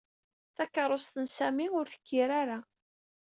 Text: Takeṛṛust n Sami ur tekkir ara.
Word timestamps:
Takeṛṛust 0.55 1.13
n 1.23 1.25
Sami 1.37 1.67
ur 1.77 1.85
tekkir 1.91 2.29
ara. 2.41 2.59